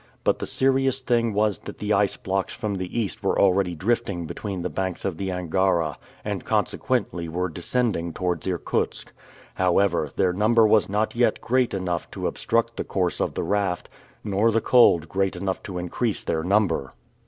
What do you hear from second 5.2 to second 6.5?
Angara, and